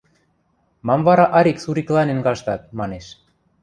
Мам 0.87 1.01
вара 1.07 1.25
арик-суриклӓнен 1.37 2.19
каштат!– 2.25 2.61
манеш. 2.79 3.05